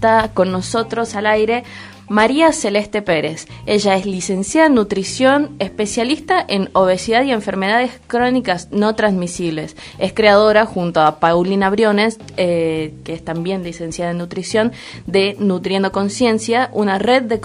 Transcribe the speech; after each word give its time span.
está 0.00 0.30
con 0.32 0.50
nosotros 0.50 1.14
al 1.14 1.26
aire 1.26 1.62
María 2.08 2.52
Celeste 2.52 3.02
Pérez. 3.02 3.46
Ella 3.66 3.96
es 3.96 4.06
licenciada 4.06 4.66
en 4.66 4.74
nutrición, 4.74 5.54
especialista 5.58 6.42
en 6.48 6.70
obesidad 6.72 7.22
y 7.22 7.32
enfermedades 7.32 8.00
crónicas 8.06 8.72
no 8.72 8.94
transmisibles. 8.94 9.76
Es 9.98 10.14
creadora, 10.14 10.64
junto 10.64 11.02
a 11.02 11.20
Paulina 11.20 11.68
Briones, 11.68 12.18
eh, 12.38 12.94
que 13.04 13.12
es 13.12 13.22
también 13.22 13.62
licenciada 13.62 14.10
en 14.12 14.18
nutrición, 14.18 14.72
de 15.06 15.36
Nutriendo 15.38 15.92
Conciencia, 15.92 16.70
una 16.72 16.98
red 16.98 17.24
de 17.24 17.40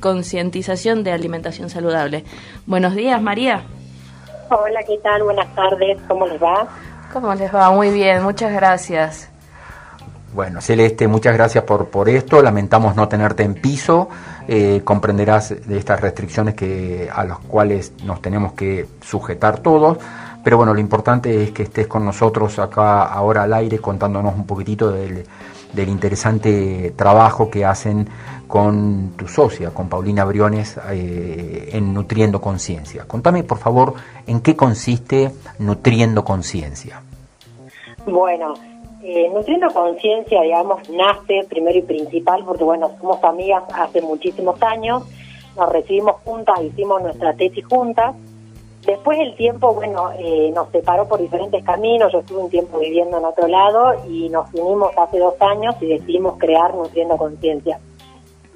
concientización 0.00 1.04
de 1.04 1.12
alimentación 1.12 1.70
saludable. 1.70 2.24
Buenos 2.66 2.96
días, 2.96 3.22
María. 3.22 3.62
Hola, 4.50 4.82
¿qué 4.84 4.98
tal? 4.98 5.22
Buenas 5.22 5.54
tardes. 5.54 5.96
¿Cómo 6.08 6.26
les 6.26 6.42
va? 6.42 6.66
¿Cómo 7.12 7.32
les 7.34 7.54
va? 7.54 7.70
Muy 7.70 7.90
bien, 7.90 8.22
muchas 8.24 8.52
gracias. 8.52 9.30
Bueno, 10.34 10.60
Celeste, 10.60 11.08
muchas 11.08 11.34
gracias 11.34 11.64
por, 11.64 11.86
por 11.88 12.08
esto. 12.08 12.42
Lamentamos 12.42 12.94
no 12.94 13.08
tenerte 13.08 13.42
en 13.42 13.54
piso. 13.54 14.08
Eh, 14.46 14.82
comprenderás 14.84 15.54
de 15.66 15.78
estas 15.78 16.00
restricciones 16.00 16.54
que, 16.54 17.08
a 17.12 17.24
las 17.24 17.38
cuales 17.38 17.92
nos 18.04 18.20
tenemos 18.20 18.52
que 18.52 18.86
sujetar 19.00 19.60
todos. 19.60 19.98
Pero 20.44 20.56
bueno, 20.56 20.72
lo 20.72 20.80
importante 20.80 21.42
es 21.42 21.50
que 21.50 21.64
estés 21.64 21.86
con 21.86 22.04
nosotros 22.04 22.58
acá 22.58 23.04
ahora 23.04 23.42
al 23.42 23.52
aire 23.54 23.78
contándonos 23.78 24.34
un 24.34 24.46
poquitito 24.46 24.90
del, 24.90 25.24
interesante 25.76 26.94
trabajo 26.96 27.50
que 27.50 27.64
hacen 27.64 28.08
con 28.46 29.12
tu 29.16 29.28
socia, 29.28 29.70
con 29.70 29.88
Paulina 29.88 30.24
Briones, 30.24 30.78
eh, 30.90 31.70
en 31.72 31.92
Nutriendo 31.92 32.40
Conciencia. 32.40 33.04
Contame, 33.06 33.44
por 33.44 33.58
favor, 33.58 33.94
en 34.26 34.40
qué 34.40 34.56
consiste 34.56 35.30
Nutriendo 35.58 36.24
Conciencia. 36.24 37.02
Bueno, 38.06 38.54
eh, 39.02 39.30
Nutriendo 39.32 39.68
Conciencia, 39.68 40.42
digamos, 40.42 40.88
nace 40.90 41.46
primero 41.48 41.78
y 41.78 41.82
principal 41.82 42.44
porque, 42.44 42.64
bueno, 42.64 42.90
somos 43.00 43.22
amigas 43.22 43.62
hace 43.72 44.02
muchísimos 44.02 44.60
años, 44.62 45.04
nos 45.56 45.68
recibimos 45.70 46.16
juntas, 46.24 46.60
hicimos 46.62 47.02
nuestra 47.02 47.34
tesis 47.34 47.64
juntas. 47.66 48.14
Después 48.84 49.18
el 49.20 49.36
tiempo, 49.36 49.74
bueno, 49.74 50.10
eh, 50.18 50.50
nos 50.54 50.70
separó 50.70 51.06
por 51.06 51.20
diferentes 51.20 51.62
caminos, 51.64 52.12
yo 52.12 52.20
estuve 52.20 52.38
un 52.38 52.50
tiempo 52.50 52.78
viviendo 52.78 53.18
en 53.18 53.24
otro 53.24 53.46
lado 53.46 53.94
y 54.08 54.28
nos 54.30 54.52
unimos 54.54 54.90
hace 54.96 55.18
dos 55.18 55.34
años 55.40 55.76
y 55.80 55.86
decidimos 55.86 56.38
crear 56.38 56.74
Nutriendo 56.74 57.16
Conciencia. 57.16 57.78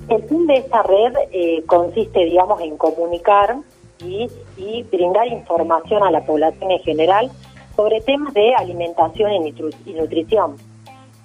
El 0.09 0.23
fin 0.25 0.47
de 0.47 0.55
esta 0.55 0.83
red 0.83 1.15
eh, 1.31 1.63
consiste, 1.67 2.25
digamos, 2.25 2.61
en 2.61 2.77
comunicar 2.77 3.59
y, 4.05 4.29
y 4.57 4.83
brindar 4.85 5.29
información 5.29 6.03
a 6.03 6.11
la 6.11 6.25
población 6.25 6.73
en 6.73 6.81
general 6.81 7.31
sobre 7.77 8.01
temas 8.01 8.35
de 8.35 8.55
alimentación 8.55 9.33
y 9.33 9.93
nutrición. 9.93 10.57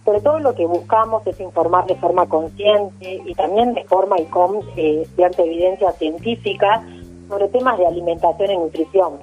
Sobre 0.08 0.22
todo 0.22 0.40
lo 0.40 0.56
que 0.56 0.66
buscamos 0.66 1.28
es 1.28 1.38
informar 1.42 1.86
de 1.86 1.96
forma 1.96 2.28
consciente 2.28 3.22
y 3.26 3.34
también 3.34 3.74
de 3.74 3.84
forma 3.84 4.18
y 4.18 4.26
con 4.28 4.62
eh, 4.78 5.06
cierta 5.16 5.44
evidencia 5.44 5.92
científica 5.92 6.82
sobre 7.28 7.50
temas 7.50 7.78
de 7.78 7.88
alimentación 7.88 8.52
y 8.52 8.58
nutrición. 8.58 9.14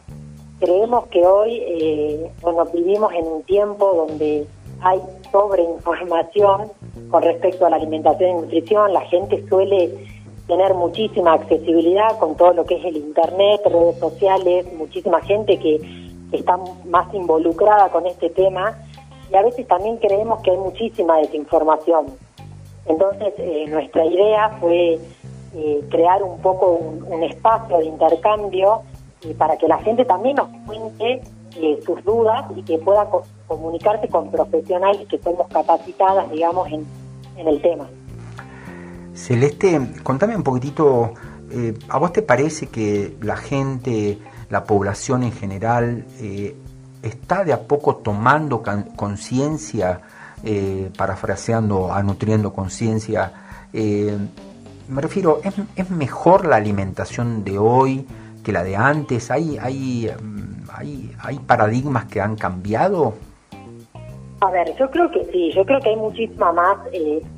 Creemos 0.60 1.06
que 1.06 1.24
hoy 1.24 1.62
eh, 1.66 2.30
bueno, 2.42 2.66
vivimos 2.66 3.12
en 3.14 3.26
un 3.26 3.42
tiempo 3.44 4.06
donde 4.06 4.46
hay 4.82 5.00
sobreinformación 5.32 6.70
con 7.10 7.22
respecto 7.22 7.64
a 7.64 7.70
la 7.70 7.76
alimentación 7.76 8.30
y 8.30 8.34
nutrición. 8.42 8.92
La 8.92 9.00
gente 9.02 9.42
suele 9.48 9.90
tener 10.46 10.74
muchísima 10.74 11.32
accesibilidad 11.32 12.18
con 12.18 12.36
todo 12.36 12.52
lo 12.52 12.66
que 12.66 12.76
es 12.76 12.84
el 12.84 12.98
Internet, 12.98 13.62
redes 13.64 13.98
sociales, 13.98 14.66
muchísima 14.76 15.22
gente 15.22 15.58
que 15.58 16.03
está 16.32 16.58
más 16.86 17.12
involucrada 17.14 17.90
con 17.90 18.06
este 18.06 18.30
tema 18.30 18.76
y 19.30 19.36
a 19.36 19.42
veces 19.42 19.66
también 19.66 19.96
creemos 19.98 20.40
que 20.42 20.50
hay 20.50 20.58
muchísima 20.58 21.18
desinformación. 21.18 22.06
Entonces, 22.86 23.32
eh, 23.38 23.66
nuestra 23.68 24.04
idea 24.04 24.56
fue 24.60 24.98
eh, 25.54 25.84
crear 25.90 26.22
un 26.22 26.38
poco 26.40 26.72
un, 26.72 27.22
espacio 27.22 27.78
de 27.78 27.86
intercambio 27.86 28.82
para 29.38 29.56
que 29.56 29.66
la 29.66 29.78
gente 29.78 30.04
también 30.04 30.36
nos 30.36 30.48
cuente 30.66 31.22
eh, 31.56 31.80
sus 31.84 32.04
dudas 32.04 32.44
y 32.54 32.62
que 32.62 32.78
pueda 32.78 33.08
comunicarse 33.46 34.08
con 34.08 34.30
profesionales 34.30 35.06
que 35.08 35.18
somos 35.18 35.48
capacitadas, 35.48 36.30
digamos, 36.30 36.68
en, 36.70 36.86
en 37.38 37.48
el 37.48 37.62
tema. 37.62 37.88
Celeste, 39.14 39.80
contame 40.02 40.36
un 40.36 40.42
poquitito, 40.42 41.14
¿a 41.88 41.98
vos 41.98 42.12
te 42.12 42.20
parece 42.20 42.66
que 42.66 43.16
la 43.22 43.36
gente 43.36 44.18
la 44.50 44.64
población 44.64 45.22
en 45.22 45.32
general 45.32 46.04
eh, 46.20 46.56
está 47.02 47.44
de 47.44 47.52
a 47.52 47.60
poco 47.60 47.96
tomando 47.96 48.62
conciencia, 48.96 50.00
eh, 50.42 50.90
parafraseando 50.96 51.92
a 51.92 52.02
nutriendo 52.02 52.52
conciencia. 52.52 53.32
Eh, 53.72 54.16
me 54.88 55.00
refiero, 55.00 55.40
¿es, 55.76 55.90
mejor 55.90 56.46
la 56.46 56.56
alimentación 56.56 57.44
de 57.44 57.58
hoy 57.58 58.06
que 58.42 58.52
la 58.52 58.62
de 58.62 58.76
antes? 58.76 59.30
¿Hay, 59.30 59.58
hay, 59.58 60.10
mm, 60.22 60.68
hay, 60.72 61.16
hay 61.20 61.38
paradigmas 61.38 62.06
que 62.06 62.20
han 62.20 62.36
cambiado? 62.36 63.14
A 64.40 64.50
ver, 64.50 64.76
yo 64.78 64.90
creo 64.90 65.10
que 65.10 65.24
sí, 65.32 65.50
yo 65.54 65.64
creo 65.64 65.80
que 65.80 65.88
hay 65.88 65.96
muchísima 65.96 66.52
más 66.52 66.76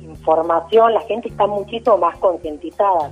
información, 0.01 0.93
la 0.93 1.01
gente 1.01 1.29
está 1.29 1.47
muchísimo 1.47 1.97
más 1.97 2.17
concientizada 2.17 3.11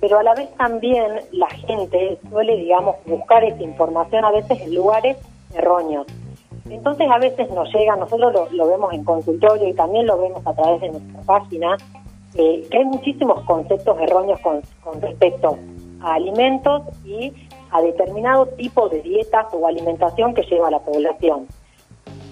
pero 0.00 0.18
a 0.18 0.22
la 0.22 0.34
vez 0.34 0.50
también 0.56 1.20
la 1.32 1.48
gente 1.48 2.18
suele, 2.30 2.56
digamos, 2.56 2.96
buscar 3.06 3.44
esa 3.44 3.62
información 3.62 4.24
a 4.24 4.30
veces 4.30 4.60
en 4.60 4.74
lugares 4.74 5.16
erróneos. 5.54 6.06
Entonces 6.70 7.08
a 7.10 7.18
veces 7.18 7.50
nos 7.50 7.72
llega, 7.72 7.96
nosotros 7.96 8.52
lo, 8.52 8.66
vemos 8.66 8.92
en 8.92 9.04
consultorio 9.04 9.68
y 9.68 9.72
también 9.72 10.06
lo 10.06 10.18
vemos 10.18 10.46
a 10.46 10.54
través 10.54 10.80
de 10.82 10.90
nuestra 10.90 11.20
página, 11.22 11.76
eh, 12.34 12.66
que 12.70 12.78
hay 12.78 12.84
muchísimos 12.84 13.42
conceptos 13.44 13.98
erróneos 14.00 14.38
con, 14.40 14.60
con 14.84 15.00
respecto 15.00 15.56
a 16.00 16.14
alimentos 16.14 16.82
y 17.04 17.32
a 17.70 17.80
determinado 17.80 18.46
tipo 18.46 18.88
de 18.88 19.02
dietas 19.02 19.46
o 19.52 19.66
alimentación 19.66 20.34
que 20.34 20.42
lleva 20.42 20.70
la 20.70 20.78
población. 20.80 21.46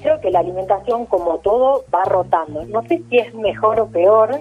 Creo 0.02 0.20
que 0.20 0.30
la 0.30 0.40
alimentación, 0.40 1.06
como 1.06 1.38
todo, 1.38 1.84
va 1.92 2.04
rotando. 2.04 2.64
No 2.66 2.82
sé 2.82 3.02
si 3.08 3.16
es 3.18 3.34
mejor 3.34 3.80
o 3.80 3.86
peor, 3.88 4.38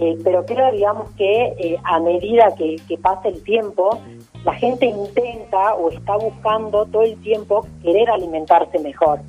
eh, 0.00 0.16
pero 0.22 0.46
creo, 0.46 0.70
digamos, 0.70 1.10
que 1.16 1.46
eh, 1.58 1.76
a 1.82 1.98
medida 1.98 2.54
que, 2.56 2.76
pasa 3.02 3.28
el 3.28 3.42
tiempo, 3.42 3.98
la 4.44 4.54
gente 4.54 4.86
intenta 4.86 5.74
o 5.74 5.90
está 5.90 6.16
buscando 6.16 6.86
todo 6.86 7.02
el 7.02 7.20
tiempo 7.20 7.66
querer 7.82 8.08
alimentarse 8.08 8.78
mejor. 8.78 9.20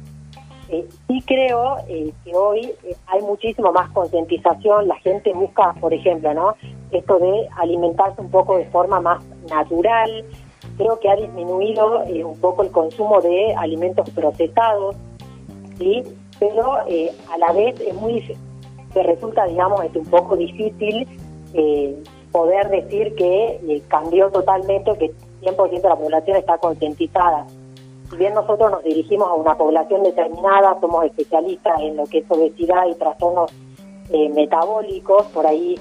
Eh, 0.69 0.87
sí 1.07 1.23
creo 1.25 1.77
que 1.87 2.35
hoy 2.35 2.71
hay 3.07 3.21
muchísimo 3.23 3.71
más 3.71 3.89
concientización, 3.89 4.87
la 4.87 4.97
gente 4.97 5.33
busca, 5.33 5.73
por 5.81 5.91
ejemplo, 5.91 6.31
¿no? 6.35 6.53
Esto 6.91 7.17
de 7.17 7.49
alimentarse 7.57 8.21
un 8.21 8.29
poco 8.29 8.57
de 8.57 8.65
forma 8.65 9.01
más 9.01 9.25
natural, 9.49 10.23
creo 10.77 10.99
que 10.99 11.09
ha 11.09 11.15
disminuido 11.15 12.03
un 12.03 12.39
poco 12.39 12.61
el 12.61 12.69
consumo 12.69 13.19
de 13.21 13.55
alimentos 13.55 14.07
procesados, 14.11 14.95
¿sí? 15.79 16.03
Pero 16.39 16.73
a 16.73 17.37
la 17.39 17.51
vez 17.53 17.81
es 17.81 17.95
muy 17.95 18.13
que 18.93 19.03
resulta, 19.03 19.45
digamos, 19.45 19.83
es 19.83 19.95
un 19.95 20.05
poco 20.05 20.35
difícil 20.35 21.07
eh, 21.53 22.03
poder 22.31 22.69
decir 22.69 23.15
que 23.15 23.59
eh, 23.67 23.83
cambió 23.87 24.29
totalmente, 24.29 24.97
que 24.97 25.13
100% 25.41 25.81
de 25.81 25.89
la 25.89 25.95
población 25.95 26.37
está 26.37 26.57
concientizada. 26.57 27.47
Si 28.09 28.17
bien 28.17 28.33
nosotros 28.33 28.71
nos 28.71 28.83
dirigimos 28.83 29.27
a 29.29 29.33
una 29.33 29.55
población 29.55 30.03
determinada, 30.03 30.79
somos 30.79 31.05
especialistas 31.05 31.79
en 31.81 31.97
lo 31.97 32.05
que 32.05 32.19
es 32.19 32.25
obesidad 32.29 32.87
y 32.89 32.95
trastornos 32.95 33.51
eh, 34.09 34.29
metabólicos, 34.29 35.27
por 35.27 35.45
ahí 35.45 35.75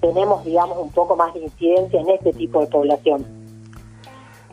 tenemos, 0.00 0.44
digamos, 0.44 0.78
un 0.78 0.90
poco 0.90 1.16
más 1.16 1.32
de 1.34 1.40
incidencia 1.40 2.00
en 2.00 2.10
este 2.10 2.32
tipo 2.32 2.60
de 2.60 2.66
población. 2.66 3.24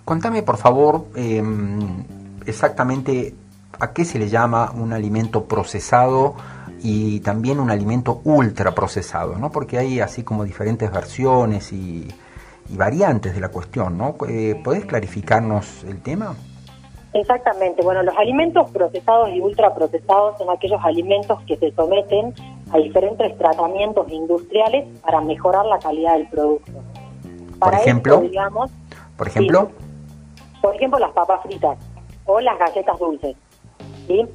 Contame, 0.06 0.42
por 0.44 0.58
favor, 0.58 1.06
em, 1.16 2.06
exactamente 2.46 3.36
a 3.80 3.94
qué 3.94 4.06
se 4.06 4.20
le 4.20 4.30
llama 4.30 4.72
un 4.76 4.94
alimento 4.94 5.46
procesado 5.46 6.36
y 6.82 7.20
también 7.22 7.60
un 7.60 7.70
alimento 7.70 8.22
ultra 8.24 8.74
procesado, 8.74 9.36
¿no? 9.38 9.52
Porque 9.52 9.78
hay 9.78 10.00
así 10.00 10.24
como 10.24 10.44
diferentes 10.44 10.92
versiones 10.92 11.72
y, 11.74 12.08
variantes 12.70 13.34
de 13.34 13.40
la 13.40 13.48
cuestión, 13.48 13.98
¿no? 13.98 14.16
Eh, 14.28 14.60
¿Podés 14.62 14.86
clarificarnos 14.86 15.86
el 15.86 16.02
tema? 16.02 16.36
Exactamente. 17.14 17.82
Bueno, 17.82 18.04
los 18.04 18.16
alimentos 18.18 18.70
procesados 18.72 19.30
y 19.30 19.40
ultraprocesados 19.40 20.38
son 20.38 20.50
aquellos 20.50 20.80
alimentos 20.84 21.42
que 21.48 21.56
se 21.56 21.72
someten 21.72 22.34
a 22.72 22.78
diferentes 22.78 23.38
tratamientos 23.38 24.12
industriales 24.12 24.86
para 25.02 25.22
mejorar 25.22 25.66
la 25.66 25.80
calidad 25.80 26.18
del 26.18 26.28
producto. 26.28 26.74
por 27.60 27.74
ejemplo, 27.74 28.20
digamos, 28.20 28.70
por 29.16 29.28
ejemplo, 29.28 29.72
por 30.62 30.76
ejemplo 30.76 31.00
las 31.00 31.12
papas 31.12 31.42
fritas 31.44 31.78
o 32.26 32.40
las 32.42 32.60
galletas 32.60 33.00
dulces. 33.00 33.36
¿sí? 34.08 34.26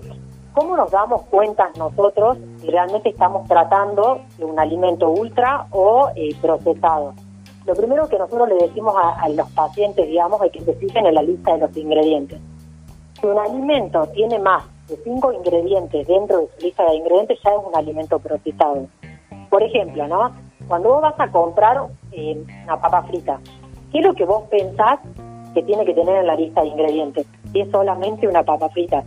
¿Cómo 0.54 0.76
nos 0.76 0.90
damos 0.90 1.22
cuenta 1.30 1.70
nosotros 1.78 2.36
si 2.58 2.68
realmente 2.68 3.08
estamos 3.08 3.48
tratando 3.48 4.20
de 4.36 4.44
un 4.44 4.58
alimento 4.58 5.08
ultra 5.08 5.66
o 5.70 6.10
eh, 6.14 6.36
procesado? 6.42 7.14
Lo 7.64 7.74
primero 7.74 8.06
que 8.06 8.18
nosotros 8.18 8.48
le 8.50 8.56
decimos 8.56 8.94
a, 8.96 9.28
los 9.30 9.48
pacientes, 9.52 10.06
digamos, 10.06 10.42
es 10.42 10.52
que 10.52 10.60
se 10.60 10.74
fijen 10.74 11.06
en 11.06 11.14
la 11.14 11.22
lista 11.22 11.52
de 11.52 11.58
los 11.58 11.76
ingredientes. 11.76 12.38
Si 13.18 13.26
un 13.26 13.38
alimento 13.38 14.06
tiene 14.08 14.38
más 14.40 14.64
de 14.88 14.96
cinco 15.04 15.32
ingredientes 15.32 16.06
dentro 16.06 16.40
de 16.40 16.48
su 16.48 16.66
lista 16.66 16.84
de 16.84 16.96
ingredientes, 16.96 17.38
ya 17.42 17.50
es 17.52 17.60
un 17.66 17.74
alimento 17.74 18.18
procesado. 18.18 18.88
Por 19.48 19.62
ejemplo, 19.62 20.06
¿no? 20.06 20.32
Cuando 20.68 20.90
vos 20.90 21.02
vas 21.02 21.18
a 21.18 21.30
comprar 21.30 21.86
eh, 22.10 22.44
una 22.64 22.78
papa 22.78 23.02
frita, 23.04 23.40
¿qué 23.90 24.00
es 24.00 24.04
lo 24.04 24.12
que 24.12 24.26
vos 24.26 24.42
pensás 24.50 24.98
que 25.54 25.62
tiene 25.62 25.86
que 25.86 25.94
tener 25.94 26.16
en 26.16 26.26
la 26.26 26.34
lista 26.34 26.60
de 26.60 26.68
ingredientes? 26.68 27.26
Si 27.52 27.60
es 27.60 27.70
solamente 27.70 28.28
una 28.28 28.42
papa 28.42 28.68
frita, 28.68 29.02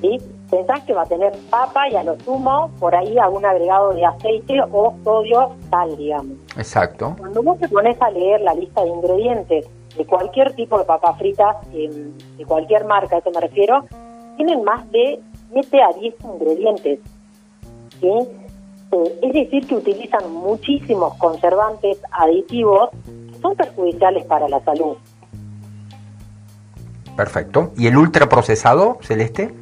¿sí? 0.00 0.18
Pensás 0.50 0.82
que 0.84 0.94
va 0.94 1.02
a 1.02 1.06
tener 1.06 1.32
papa 1.50 1.88
y 1.90 1.96
a 1.96 2.02
lo 2.02 2.18
sumo 2.20 2.70
por 2.78 2.94
ahí 2.94 3.18
algún 3.18 3.44
agregado 3.44 3.92
de 3.92 4.04
aceite 4.04 4.60
o 4.72 4.94
sodio, 5.04 5.50
tal, 5.70 5.96
digamos. 5.96 6.38
Exacto. 6.56 7.14
Cuando 7.18 7.42
vos 7.42 7.58
te 7.58 7.68
pones 7.68 8.00
a 8.00 8.10
leer 8.10 8.40
la 8.40 8.54
lista 8.54 8.82
de 8.82 8.88
ingredientes 8.88 9.66
de 9.96 10.06
cualquier 10.06 10.54
tipo 10.54 10.78
de 10.78 10.84
papa 10.84 11.14
frita, 11.14 11.58
em, 11.72 12.16
de 12.36 12.44
cualquier 12.46 12.84
marca, 12.84 13.16
a 13.16 13.18
eso 13.18 13.30
me 13.30 13.40
refiero, 13.40 13.84
tienen 14.36 14.62
más 14.64 14.90
de 14.90 15.20
7 15.52 15.82
a 15.82 15.92
10 15.92 16.14
ingredientes. 16.24 17.00
¿sí? 18.00 18.08
Eh, 18.92 19.18
es 19.22 19.32
decir, 19.34 19.66
que 19.66 19.74
utilizan 19.74 20.32
muchísimos 20.32 21.14
conservantes 21.14 21.98
aditivos 22.10 22.90
que 23.04 23.38
son 23.40 23.54
perjudiciales 23.54 24.24
para 24.24 24.48
la 24.48 24.60
salud. 24.60 24.96
Perfecto. 27.16 27.72
¿Y 27.76 27.88
el 27.88 27.96
ultraprocesado, 27.96 28.98
Celeste? 29.02 29.52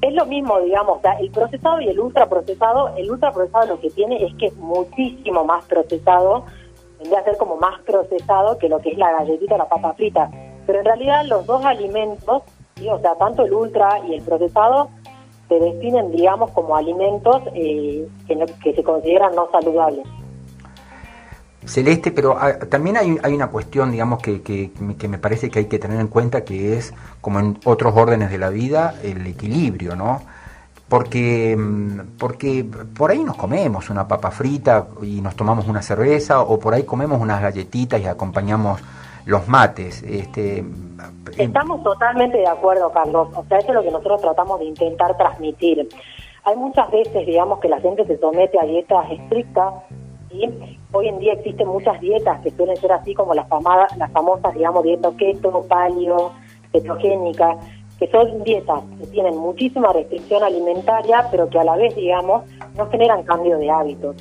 Es 0.00 0.14
lo 0.14 0.26
mismo, 0.26 0.60
digamos, 0.60 1.00
el 1.20 1.30
procesado 1.30 1.80
y 1.80 1.88
el 1.88 1.98
ultraprocesado, 1.98 2.94
el 2.96 3.10
ultraprocesado 3.10 3.66
lo 3.66 3.80
que 3.80 3.90
tiene 3.90 4.24
es 4.24 4.32
que 4.34 4.46
es 4.46 4.56
muchísimo 4.56 5.44
más 5.44 5.64
procesado, 5.64 6.44
tendría 6.98 7.18
a 7.20 7.24
ser 7.24 7.36
como 7.36 7.56
más 7.56 7.80
procesado 7.82 8.58
que 8.58 8.68
lo 8.68 8.78
que 8.78 8.90
es 8.90 8.98
la 8.98 9.10
galletita 9.10 9.56
o 9.56 9.58
la 9.58 9.68
papa 9.68 9.94
frita. 9.94 10.30
Pero 10.66 10.78
en 10.80 10.84
realidad 10.84 11.24
los 11.26 11.46
dos 11.46 11.64
alimentos, 11.64 12.42
o 12.88 12.98
sea, 13.00 13.16
tanto 13.16 13.44
el 13.44 13.52
ultra 13.52 14.00
y 14.06 14.14
el 14.14 14.22
procesado, 14.22 14.88
se 15.48 15.58
definen, 15.58 16.12
digamos, 16.12 16.50
como 16.52 16.76
alimentos 16.76 17.42
eh, 17.54 18.06
que, 18.26 18.74
se 18.74 18.82
consideran 18.82 19.34
no 19.34 19.50
saludables. 19.50 20.06
Celeste, 21.68 22.10
pero 22.10 22.36
ah, 22.38 22.58
también 22.70 22.96
hay, 22.96 23.34
una 23.34 23.48
cuestión, 23.48 23.90
digamos, 23.90 24.22
que, 24.22 24.40
que, 24.42 24.70
que, 24.98 25.08
me 25.08 25.18
parece 25.18 25.50
que 25.50 25.60
hay 25.60 25.64
que 25.66 25.78
tener 25.78 26.00
en 26.00 26.08
cuenta, 26.08 26.42
que 26.42 26.76
es, 26.76 26.94
como 27.20 27.40
en 27.40 27.58
otros 27.64 27.94
órdenes 27.94 28.30
de 28.30 28.38
la 28.38 28.48
vida, 28.48 28.94
el 29.02 29.26
equilibrio, 29.26 29.94
¿no? 29.94 30.22
Porque, 30.88 31.54
mm, 31.56 32.16
porque 32.18 32.64
por 32.96 33.10
ahí 33.10 33.22
nos 33.22 33.36
comemos 33.36 33.90
una 33.90 34.08
papa 34.08 34.30
frita 34.30 34.86
y 35.02 35.20
nos 35.20 35.36
tomamos 35.36 35.68
una 35.68 35.82
cerveza, 35.82 36.40
o 36.40 36.58
por 36.58 36.72
ahí 36.72 36.84
comemos 36.84 37.20
unas 37.20 37.42
galletitas 37.42 38.00
y 38.00 38.06
acompañamos 38.06 38.80
los 39.26 39.46
mates. 39.46 40.02
Este, 40.02 40.64
Estamos 41.36 41.82
totalmente 41.82 42.38
de 42.38 42.46
acuerdo, 42.46 42.90
Carlos. 42.90 43.28
O 43.34 43.44
sea, 43.44 43.58
eso 43.58 43.68
es 43.68 43.74
lo 43.74 43.82
que 43.82 43.90
nosotros 43.90 44.22
tratamos 44.22 44.58
de 44.58 44.64
intentar 44.64 45.16
transmitir. 45.18 45.86
Hay 46.44 46.56
muchas 46.56 46.90
veces, 46.90 47.26
digamos, 47.26 47.60
que 47.60 47.68
la 47.68 47.78
gente 47.78 48.06
se 48.06 48.16
somete 48.18 48.58
a 48.58 48.64
dietas 48.64 49.10
estrictas 49.10 49.74
y 50.30 50.48
hoy 50.92 51.08
en 51.08 51.18
día 51.18 51.34
existen 51.34 51.68
muchas 51.68 52.00
dietas 52.00 52.40
que 52.40 52.50
suelen 52.50 52.76
ser 52.76 52.92
así 52.92 53.14
como 53.14 53.34
las, 53.34 53.46
las 53.96 54.12
famosas, 54.12 54.54
digamos, 54.54 54.82
dieta 54.82 55.10
keto, 55.16 55.62
palio, 55.68 56.32
ketogénica, 56.72 57.56
que 57.98 58.08
son 58.08 58.42
dietas 58.44 58.80
que 59.00 59.06
tienen 59.06 59.36
muchísima 59.36 59.92
restricción 59.92 60.42
alimentaria, 60.42 61.26
pero 61.30 61.48
que 61.48 61.58
a 61.58 61.64
la 61.64 61.76
vez, 61.76 61.94
digamos, 61.96 62.44
no 62.76 62.88
generan 62.90 63.24
cambio 63.24 63.58
de 63.58 63.70
hábitos. 63.70 64.16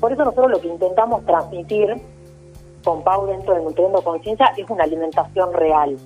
Por 0.00 0.12
eso 0.12 0.24
nosotros 0.24 0.50
lo 0.50 0.60
que 0.60 0.68
intentamos 0.68 1.24
transmitir 1.26 2.00
con 2.82 3.02
Pau 3.02 3.26
dentro 3.26 3.54
de 3.54 3.62
Nutriendo 3.62 4.02
Conciencia 4.02 4.52
es 4.56 4.68
una 4.70 4.84
alimentación 4.84 5.52
real. 5.52 5.96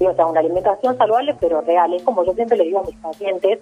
O 0.00 0.14
sea, 0.14 0.26
una 0.26 0.40
alimentación 0.40 0.96
saludable 0.96 1.36
pero 1.38 1.60
real. 1.60 1.92
Es 1.92 2.02
como 2.02 2.24
yo 2.24 2.32
siempre 2.32 2.56
le 2.56 2.64
digo 2.64 2.80
a 2.80 2.84
mis 2.84 2.96
pacientes, 2.96 3.60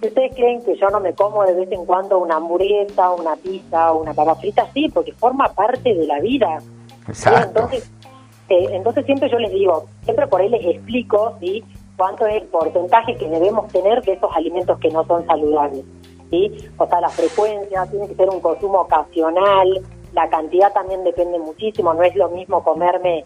si 0.00 0.08
ustedes 0.08 0.34
creen 0.34 0.62
que 0.62 0.76
yo 0.76 0.88
no 0.88 1.00
me 1.00 1.12
como 1.12 1.44
de 1.44 1.54
vez 1.54 1.70
en 1.70 1.84
cuando 1.84 2.18
una 2.18 2.36
hamburguesa, 2.36 3.10
una 3.10 3.36
pizza, 3.36 3.92
una 3.92 4.14
papa 4.14 4.34
frita, 4.36 4.66
sí, 4.72 4.88
porque 4.88 5.12
forma 5.12 5.48
parte 5.48 5.94
de 5.94 6.06
la 6.06 6.20
vida. 6.20 6.58
Entonces, 7.06 7.90
eh, 8.48 8.68
entonces 8.70 9.04
siempre 9.04 9.28
yo 9.30 9.38
les 9.38 9.52
digo, 9.52 9.86
siempre 10.04 10.26
por 10.26 10.40
ahí 10.40 10.48
les 10.48 10.64
explico 10.64 11.36
¿sí? 11.40 11.62
cuánto 11.96 12.26
es 12.26 12.42
el 12.42 12.48
porcentaje 12.48 13.16
que 13.16 13.28
debemos 13.28 13.68
tener 13.68 14.02
de 14.02 14.12
esos 14.12 14.34
alimentos 14.34 14.78
que 14.78 14.88
no 14.88 15.04
son 15.04 15.26
saludables. 15.26 15.84
¿sí? 16.30 16.50
O 16.78 16.86
sea, 16.86 17.00
la 17.00 17.10
frecuencia, 17.10 17.86
tiene 17.86 18.08
que 18.08 18.14
ser 18.14 18.30
un 18.30 18.40
consumo 18.40 18.80
ocasional, 18.80 19.82
la 20.14 20.28
cantidad 20.30 20.72
también 20.72 21.04
depende 21.04 21.38
muchísimo, 21.38 21.92
no 21.92 22.02
es 22.02 22.16
lo 22.16 22.28
mismo 22.30 22.64
comerme 22.64 23.24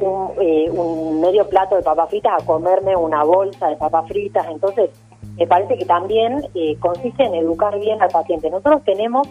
un, 0.00 0.30
eh, 0.40 0.70
un 0.70 1.20
medio 1.20 1.48
plato 1.48 1.74
de 1.74 1.82
papas 1.82 2.10
fritas 2.10 2.40
a 2.40 2.46
comerme 2.46 2.94
una 2.94 3.24
bolsa 3.24 3.68
de 3.68 3.76
papas 3.76 4.06
fritas, 4.06 4.46
entonces 4.48 4.90
me 5.36 5.46
parece 5.46 5.76
que 5.76 5.84
también 5.84 6.46
eh, 6.54 6.76
consiste 6.80 7.24
en 7.24 7.34
educar 7.34 7.78
bien 7.78 8.00
al 8.00 8.10
paciente. 8.10 8.50
Nosotros 8.50 8.82
tenemos 8.84 9.28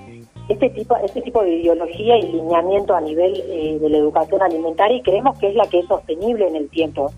este 0.48 0.70
tipo, 0.70 0.96
este 0.98 1.22
tipo 1.22 1.42
de 1.42 1.56
ideología 1.56 2.18
y 2.18 2.32
lineamiento 2.32 2.96
a 2.96 3.02
nivel 3.02 3.42
eh, 3.48 3.80
de 3.80 3.90
la 3.90 3.98
educación 3.98 4.42
alimentaria 4.42 4.98
y 4.98 5.02
creemos 5.02 5.38
que 5.40 5.48
es 5.48 5.56
la 5.56 5.68
que 5.68 5.80
es 5.80 5.88
sostenible 5.88 6.48
en 6.48 6.56
el 6.56 6.70
tiempo. 6.70 7.12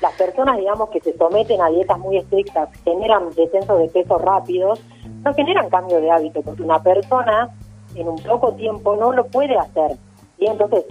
Las 0.00 0.14
personas, 0.14 0.56
digamos, 0.58 0.88
que 0.90 1.00
se 1.00 1.16
someten 1.16 1.60
a 1.60 1.68
dietas 1.68 1.98
muy 1.98 2.16
estrictas, 2.16 2.70
generan 2.84 3.30
descensos 3.34 3.78
de 3.78 3.88
peso 3.88 4.16
rápidos, 4.16 4.80
no 5.24 5.34
generan 5.34 5.68
cambio 5.68 6.00
de 6.00 6.10
hábito, 6.10 6.40
porque 6.40 6.62
una 6.62 6.82
persona 6.82 7.50
en 7.94 8.08
un 8.08 8.16
poco 8.16 8.52
tiempo 8.54 8.96
no 8.96 9.12
lo 9.12 9.26
puede 9.26 9.58
hacer. 9.58 9.96
Y 10.38 10.46
entonces, 10.46 10.84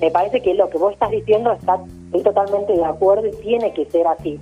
me 0.00 0.10
parece 0.10 0.40
que 0.40 0.54
lo 0.54 0.68
que 0.70 0.78
vos 0.78 0.92
estás 0.92 1.10
diciendo 1.10 1.52
está 1.52 1.78
estoy 2.06 2.22
totalmente 2.22 2.72
de 2.72 2.84
acuerdo 2.84 3.26
y 3.26 3.32
tiene 3.42 3.72
que 3.74 3.84
ser 3.84 4.06
así. 4.06 4.40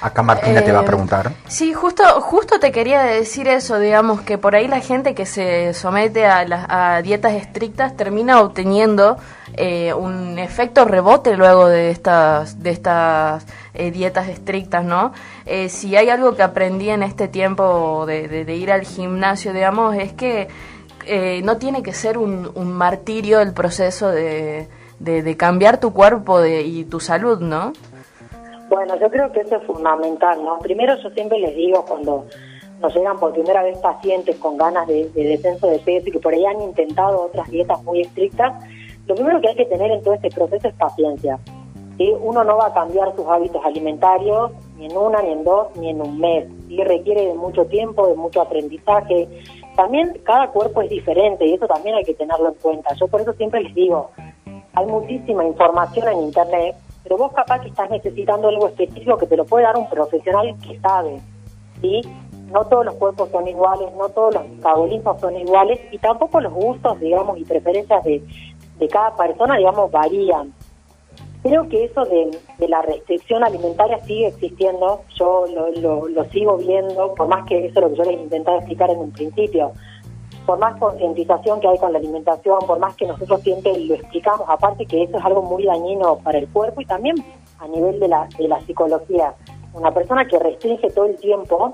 Acá 0.00 0.22
Martina 0.22 0.62
te 0.62 0.72
va 0.72 0.80
a 0.80 0.82
eh, 0.82 0.86
preguntar. 0.86 1.32
Sí, 1.46 1.72
justo, 1.74 2.04
justo 2.20 2.58
te 2.58 2.72
quería 2.72 3.02
decir 3.02 3.48
eso, 3.48 3.78
digamos, 3.78 4.22
que 4.22 4.38
por 4.38 4.54
ahí 4.54 4.66
la 4.68 4.80
gente 4.80 5.14
que 5.14 5.26
se 5.26 5.74
somete 5.74 6.26
a, 6.26 6.44
las 6.46 7.02
dietas 7.02 7.34
estrictas 7.34 7.96
termina 7.96 8.40
obteniendo 8.40 9.18
eh, 9.54 9.92
un 9.92 10.38
efecto 10.38 10.84
rebote 10.84 11.36
luego 11.36 11.68
de 11.68 11.90
estas, 11.90 12.62
de 12.62 12.70
estas 12.70 13.44
eh, 13.74 13.90
dietas 13.90 14.28
estrictas, 14.28 14.84
¿no? 14.84 15.12
si 15.68 15.96
hay 15.96 16.08
algo 16.08 16.36
que 16.36 16.44
aprendí 16.44 16.90
en 16.90 17.02
este 17.02 17.26
tiempo 17.26 18.04
de, 18.06 18.28
de 18.28 18.54
ir 18.54 18.70
al 18.70 18.82
gimnasio, 18.82 19.52
digamos, 19.52 19.96
es 19.96 20.12
que 20.12 20.46
eh, 21.06 21.40
no 21.42 21.56
tiene 21.56 21.82
que 21.82 21.92
ser 21.92 22.18
un, 22.18 22.52
martirio 22.72 23.40
el 23.40 23.52
proceso 23.52 24.10
de, 24.10 24.68
de, 24.98 25.36
cambiar 25.36 25.80
tu 25.80 25.92
cuerpo 25.92 26.44
y 26.44 26.84
tu 26.84 27.00
salud, 27.00 27.40
¿no? 27.40 27.72
Bueno, 28.70 28.96
yo 29.00 29.10
creo 29.10 29.32
que 29.32 29.40
eso 29.40 29.56
es 29.56 29.64
fundamental, 29.64 30.44
¿no? 30.44 30.60
Primero 30.60 30.94
yo 31.02 31.10
siempre 31.10 31.40
les 31.40 31.56
digo 31.56 31.84
cuando 31.84 32.26
nos 32.80 32.94
llegan 32.94 33.18
por 33.18 33.32
primera 33.32 33.64
vez 33.64 33.76
pacientes 33.78 34.36
con 34.36 34.56
ganas 34.56 34.86
de, 34.86 35.10
descenso 35.12 35.66
de 35.66 35.80
peso 35.80 36.08
y 36.08 36.12
que 36.12 36.20
por 36.20 36.32
ahí 36.32 36.46
han 36.46 36.62
intentado 36.62 37.24
otras 37.24 37.50
dietas 37.50 37.82
muy 37.82 38.02
estrictas, 38.02 38.52
lo 39.08 39.16
primero 39.16 39.40
que 39.40 39.48
hay 39.48 39.56
que 39.56 39.64
tener 39.64 39.90
en 39.90 40.02
todo 40.04 40.14
este 40.14 40.30
proceso 40.30 40.68
es 40.68 40.74
paciencia. 40.74 41.40
¿sí? 41.98 42.14
Uno 42.20 42.44
no 42.44 42.58
va 42.58 42.68
a 42.68 42.72
cambiar 42.72 43.12
sus 43.16 43.26
hábitos 43.26 43.60
alimentarios 43.64 44.52
ni 44.78 44.86
en 44.86 44.96
una, 44.96 45.20
ni 45.20 45.32
en 45.32 45.42
dos, 45.42 45.76
ni 45.76 45.90
en 45.90 46.00
un 46.00 46.20
mes. 46.20 46.46
Y 46.68 46.80
requiere 46.84 47.26
de 47.26 47.34
mucho 47.34 47.64
tiempo, 47.66 48.06
de 48.06 48.14
mucho 48.14 48.40
aprendizaje, 48.40 49.28
también 49.74 50.20
cada 50.22 50.46
cuerpo 50.50 50.80
es 50.82 50.90
diferente 50.90 51.44
y 51.44 51.54
eso 51.54 51.66
también 51.66 51.96
hay 51.96 52.04
que 52.04 52.14
tenerlo 52.14 52.50
en 52.50 52.54
cuenta. 52.54 52.94
Yo 52.94 53.08
por 53.08 53.20
eso 53.20 53.32
siempre 53.32 53.62
les 53.62 53.74
digo, 53.74 54.12
hay 54.74 54.86
muchísima 54.86 55.44
información 55.44 56.06
en 56.06 56.20
Internet, 56.20 56.76
pero 57.02 57.16
vos 57.16 57.32
capaz 57.32 57.60
que 57.60 57.68
estás 57.68 57.90
necesitando 57.90 58.48
algo 58.48 58.68
específico 58.68 59.16
que 59.16 59.26
te 59.26 59.36
lo 59.36 59.44
puede 59.44 59.64
dar 59.64 59.76
un 59.76 59.88
profesional 59.88 60.54
que 60.66 60.78
sabe, 60.80 61.20
¿sí? 61.80 62.02
No 62.52 62.64
todos 62.64 62.84
los 62.84 62.94
cuerpos 62.94 63.30
son 63.30 63.46
iguales, 63.46 63.88
no 63.96 64.08
todos 64.08 64.34
los 64.34 64.48
metabolismos 64.48 65.20
son 65.20 65.36
iguales 65.36 65.80
y 65.92 65.98
tampoco 65.98 66.40
los 66.40 66.52
gustos, 66.52 66.98
digamos, 67.00 67.38
y 67.38 67.44
preferencias 67.44 68.02
de, 68.04 68.22
de 68.78 68.88
cada 68.88 69.14
persona, 69.14 69.56
digamos, 69.56 69.90
varían. 69.90 70.52
Creo 71.42 71.66
que 71.70 71.84
eso 71.84 72.04
de, 72.04 72.38
la 72.68 72.82
restricción 72.82 73.42
alimentaria 73.42 73.98
sigue 74.00 74.26
existiendo, 74.26 75.02
yo 75.14 75.46
lo, 75.80 76.06
lo, 76.08 76.24
sigo 76.26 76.58
viendo, 76.58 77.14
por 77.14 77.28
más 77.28 77.46
que 77.46 77.66
eso 77.66 77.78
es 77.78 77.82
lo 77.82 77.90
que 77.90 77.96
yo 77.96 78.04
les 78.04 78.20
intentaba 78.20 78.58
explicar 78.58 78.90
en 78.90 78.98
un 78.98 79.10
principio, 79.10 79.72
por 80.50 80.58
más 80.58 80.76
concientización 80.80 81.60
que 81.60 81.68
hay 81.68 81.78
con 81.78 81.92
la 81.92 82.00
alimentación, 82.00 82.58
por 82.66 82.80
más 82.80 82.96
que 82.96 83.06
nosotros 83.06 83.40
siempre 83.42 83.78
lo 83.78 83.94
explicamos, 83.94 84.48
aparte 84.48 84.84
que 84.84 85.04
eso 85.04 85.16
es 85.16 85.24
algo 85.24 85.42
muy 85.42 85.64
dañino 85.64 86.16
para 86.24 86.38
el 86.38 86.48
cuerpo 86.48 86.80
y 86.80 86.86
también 86.86 87.14
a 87.60 87.68
nivel 87.68 88.00
de 88.00 88.08
la, 88.08 88.28
de 88.36 88.48
la 88.48 88.58
psicología. 88.62 89.32
Una 89.74 89.92
persona 89.92 90.26
que 90.26 90.40
restringe 90.40 90.90
todo 90.90 91.04
el 91.04 91.14
tiempo, 91.20 91.72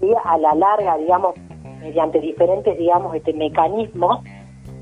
y 0.00 0.10
a 0.24 0.38
la 0.38 0.56
larga, 0.56 0.98
digamos, 0.98 1.36
mediante 1.78 2.18
diferentes, 2.18 2.76
digamos, 2.76 3.14
este, 3.14 3.32
mecanismos 3.32 4.24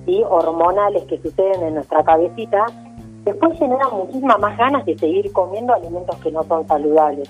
y 0.06 0.22
hormonales 0.22 1.04
que 1.04 1.18
suceden 1.18 1.64
en 1.64 1.74
nuestra 1.74 2.02
cabecita, 2.02 2.64
después 3.24 3.58
genera 3.58 3.90
muchísimas 3.90 4.38
más 4.38 4.56
ganas 4.56 4.86
de 4.86 4.96
seguir 4.96 5.30
comiendo 5.34 5.74
alimentos 5.74 6.16
que 6.16 6.32
no 6.32 6.44
son 6.44 6.66
saludables. 6.66 7.28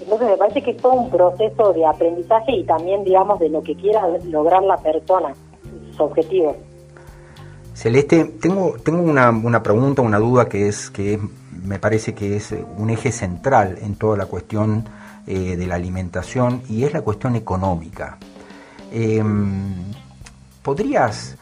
Entonces 0.00 0.28
me 0.28 0.36
parece 0.36 0.62
que 0.62 0.72
es 0.72 0.76
todo 0.76 0.92
un 0.92 1.10
proceso 1.10 1.72
de 1.72 1.86
aprendizaje 1.86 2.52
y 2.52 2.64
también, 2.64 3.04
digamos, 3.04 3.38
de 3.38 3.48
lo 3.48 3.62
que 3.62 3.74
quiera 3.74 4.06
lograr 4.24 4.62
la 4.62 4.76
persona, 4.76 5.34
sus 5.90 6.00
objetivos. 6.00 6.56
Celeste, 7.74 8.24
tengo, 8.40 8.76
tengo 8.84 9.02
una, 9.02 9.30
una 9.30 9.62
pregunta, 9.62 10.02
una 10.02 10.18
duda 10.18 10.48
que 10.48 10.68
es 10.68 10.90
que 10.90 11.18
me 11.64 11.78
parece 11.78 12.14
que 12.14 12.36
es 12.36 12.54
un 12.76 12.90
eje 12.90 13.10
central 13.10 13.78
en 13.82 13.96
toda 13.96 14.16
la 14.16 14.26
cuestión 14.26 14.84
eh, 15.26 15.56
de 15.56 15.66
la 15.66 15.76
alimentación 15.76 16.62
y 16.68 16.84
es 16.84 16.92
la 16.92 17.00
cuestión 17.00 17.34
económica. 17.34 18.18
Em, 18.92 19.74
¿podrías, 20.62 21.36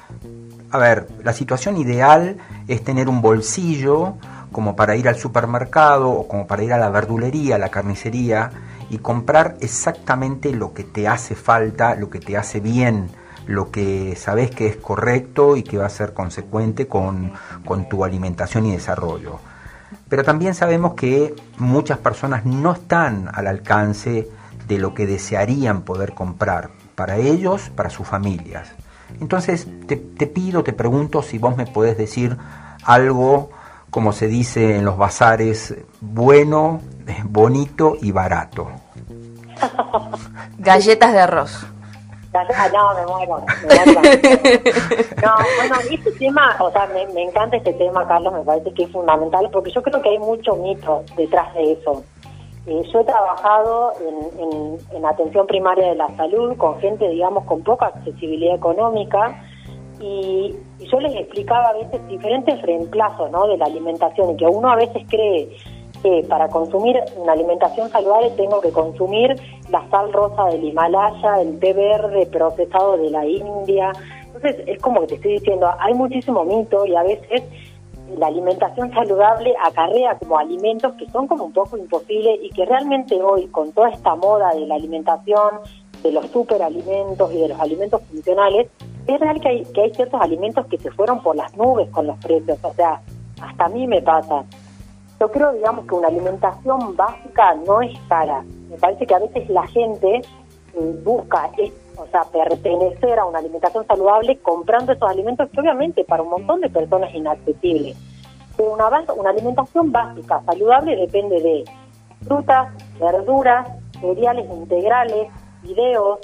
a 0.71 0.78
ver, 0.78 1.09
la 1.25 1.32
situación 1.32 1.76
ideal 1.76 2.37
es 2.68 2.82
tener 2.85 3.09
un 3.09 3.21
bolsillo 3.21 4.14
como 4.52 4.76
para 4.76 4.94
ir 4.97 5.09
al 5.09 5.16
supermercado 5.16 6.11
o 6.11 6.28
como 6.28 6.47
para 6.47 6.62
ir 6.62 6.73
a 6.73 6.78
la 6.78 6.90
verdulería, 6.90 7.56
a 7.56 7.59
la 7.59 7.71
carnicería 7.71 8.50
y 8.90 8.99
comprar 8.99 9.56
exactamente 9.61 10.52
lo 10.52 10.75
que 10.75 10.85
te 10.85 11.09
hace 11.09 11.35
falta, 11.35 11.94
lo 11.94 12.11
que 12.11 12.21
te 12.21 12.37
hace 12.37 12.61
bien, 12.61 13.09
lo 13.47 13.71
que 13.71 14.14
sabes 14.16 14.50
que 14.50 14.66
es 14.66 14.76
correcto 14.76 15.56
y 15.56 15.62
que 15.62 15.78
va 15.78 15.87
a 15.87 15.90
ser 15.90 16.12
consecuente 16.12 16.87
con, 16.87 17.32
tu 17.88 18.04
alimentación 18.04 18.66
y 18.66 18.73
desarrollo. 18.73 19.40
Pero 20.09 20.25
también 20.25 20.54
sabemos 20.54 20.94
que 20.94 21.35
muchas 21.59 21.99
personas 21.99 22.44
no 22.44 22.73
están 22.73 23.30
al 23.32 23.47
alcance 23.47 24.28
de 24.68 24.78
lo 24.78 24.94
que 24.94 25.06
desearían 25.06 25.82
poder 25.82 26.14
comprar 26.14 26.71
para 26.94 27.16
ellos, 27.16 27.71
para 27.75 27.90
sus 27.90 28.06
familias. 28.06 28.73
Entonces 29.21 29.66
te, 29.87 29.97
te 29.97 30.26
pido, 30.26 30.62
te 30.62 30.73
pregunto 30.73 31.23
si 31.23 31.38
vos 31.38 31.56
me 31.56 31.66
podés 31.66 31.99
decir 31.99 32.37
algo, 32.85 33.50
como 33.92 34.12
se 34.12 34.26
dice 34.26 34.78
en 34.78 34.87
los 34.87 34.96
bazares, 34.96 35.76
bueno, 36.00 36.80
bonito 37.25 37.94
y 38.00 38.11
barato. 38.11 38.68
Galletas 40.58 41.12
de 41.12 41.20
arroz. 41.20 41.66
Ah, 42.32 42.70
no, 42.72 42.94
me 42.94 43.06
muero. 43.06 43.44
Me 43.68 43.92
no, 45.22 45.34
bueno, 45.58 45.76
este 45.90 46.11
tema, 46.12 46.56
o 46.61 46.70
sea, 46.72 46.87
me, 46.87 47.06
me, 47.12 47.25
encanta 47.25 47.58
este 47.58 47.75
tema, 47.75 48.08
Carlos, 48.08 48.32
me 48.32 48.40
parece 48.40 48.72
que 48.72 48.84
es 48.84 48.90
fundamental, 48.90 49.50
porque 49.52 49.70
yo 49.70 49.82
creo 49.82 50.00
que 50.00 50.08
hay 50.08 50.18
mucho 50.18 50.56
mito 50.56 51.04
detrás 51.14 51.52
de 51.52 51.72
eso. 51.72 52.02
Eh, 52.64 52.82
yo 52.90 53.00
he 53.00 53.04
trabajado 53.04 53.92
en, 54.00 54.78
en, 54.96 55.04
atención 55.04 55.46
primaria 55.46 55.88
de 55.88 55.96
la 55.96 56.08
salud 56.16 56.56
con 56.56 56.80
gente, 56.80 57.06
digamos, 57.11 57.44
con 57.44 57.62
poca 57.62 57.88
accesibilidad 57.88 58.54
económica 58.54 59.44
y, 60.00 60.56
y, 60.82 60.90
yo 60.90 61.00
les 61.00 61.14
explicaba 61.14 61.68
a 61.68 61.72
veces 61.74 62.06
diferentes 62.08 62.60
reemplazos 62.62 63.30
¿no? 63.30 63.46
de 63.46 63.56
la 63.56 63.66
alimentación 63.66 64.30
y 64.30 64.36
que 64.36 64.46
uno 64.46 64.70
a 64.70 64.76
veces 64.76 65.02
cree 65.08 65.48
que 66.02 66.24
para 66.28 66.48
consumir 66.48 66.96
una 67.16 67.32
alimentación 67.32 67.88
saludable 67.90 68.30
tengo 68.30 68.60
que 68.60 68.70
consumir 68.70 69.36
la 69.70 69.88
sal 69.88 70.12
rosa 70.12 70.46
del 70.46 70.64
Himalaya, 70.64 71.40
el 71.40 71.58
té 71.60 71.72
verde 71.72 72.26
procesado 72.26 72.96
de 72.96 73.10
la 73.10 73.24
India. 73.24 73.92
Entonces 74.26 74.56
es 74.66 74.80
como 74.80 75.00
que 75.02 75.06
te 75.08 75.14
estoy 75.14 75.32
diciendo, 75.34 75.70
hay 75.78 75.94
muchísimo 75.94 76.44
mito 76.44 76.84
y 76.86 76.96
a 76.96 77.02
veces 77.02 77.42
la 78.18 78.26
alimentación 78.26 78.92
saludable 78.92 79.54
acarrea 79.64 80.18
como 80.18 80.38
alimentos 80.38 80.92
que 80.94 81.08
son 81.10 81.26
como 81.28 81.44
un 81.44 81.52
poco 81.52 81.76
imposibles 81.76 82.40
y 82.42 82.50
que 82.50 82.66
realmente 82.66 83.20
hoy 83.22 83.46
con 83.46 83.72
toda 83.72 83.90
esta 83.90 84.14
moda 84.16 84.50
de 84.54 84.66
la 84.66 84.74
alimentación, 84.74 85.60
de 86.02 86.12
los 86.12 86.26
superalimentos 86.30 87.32
y 87.32 87.40
de 87.40 87.48
los 87.48 87.60
alimentos 87.60 88.02
funcionales, 88.10 88.68
es 89.06 89.21
real 89.21 89.40
que 89.40 89.49
hay, 89.49 89.64
que 89.64 89.82
hay 89.82 89.94
ciertos 89.94 90.21
alimentos 90.21 90.66
que 90.66 90.78
se 90.78 90.90
fueron 90.90 91.23
por 91.23 91.37
las 91.37 91.56
nubes 91.56 91.88
con 91.90 92.06
los 92.06 92.18
precios. 92.18 92.59
O 92.62 92.73
sea, 92.75 93.00
hasta 93.40 93.64
a 93.64 93.68
mí 93.68 93.87
me 93.87 94.02
pasa 94.02 94.44
yo 95.23 95.30
creo, 95.30 95.52
digamos, 95.52 95.87
que 95.87 95.94
una 95.94 96.09
alimentación 96.09 96.97
básica 96.97 97.54
no 97.64 97.80
es 97.80 97.97
cara. 98.09 98.42
Me 98.68 98.76
parece 98.76 99.06
que 99.06 99.14
a 99.14 99.21
veces 99.21 99.49
la 99.50 99.64
gente 99.68 100.16
eh, 100.16 101.00
busca, 101.04 101.49
o 101.97 102.06
sea, 102.09 102.25
pertenecer 102.25 103.21
a 103.21 103.26
una 103.26 103.38
alimentación 103.38 103.87
saludable 103.87 104.37
comprando 104.38 104.90
esos 104.90 105.09
alimentos 105.09 105.49
que 105.50 105.61
obviamente 105.61 106.02
para 106.02 106.25
un 106.25 106.30
montón 106.30 106.61
de 106.61 106.68
personas 106.71 107.11
es 107.11 107.18
inaccesible. 107.18 107.94
Pero 108.56 108.73
una, 108.73 108.88
una 109.14 109.30
alimentación 109.30 109.92
básica 109.92 110.42
saludable 110.44 110.97
depende 110.97 111.40
de 111.40 111.64
frutas, 112.26 112.73
verduras, 112.99 113.68
cereales 114.00 114.50
integrales, 114.50 115.28
videos, 115.62 116.18